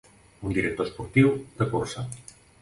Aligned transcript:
Un 0.45 0.49
director 0.57 0.85
esportiu, 0.89 1.27
de 1.61 1.65
cursa. 1.75 2.01